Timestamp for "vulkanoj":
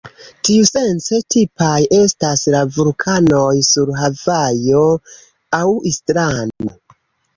2.79-3.53